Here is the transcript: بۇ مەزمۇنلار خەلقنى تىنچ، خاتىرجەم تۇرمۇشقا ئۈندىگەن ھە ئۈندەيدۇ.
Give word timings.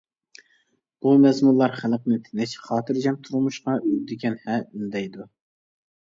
بۇ 1.05 1.11
مەزمۇنلار 1.25 1.75
خەلقنى 1.81 2.17
تىنچ، 2.27 2.55
خاتىرجەم 2.69 3.19
تۇرمۇشقا 3.27 3.75
ئۈندىگەن 3.83 4.39
ھە 4.47 4.57
ئۈندەيدۇ. 4.79 5.29